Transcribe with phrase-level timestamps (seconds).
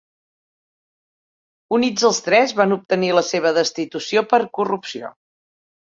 [1.77, 5.17] Units els tres van obtenir la seva destitució per corrupció.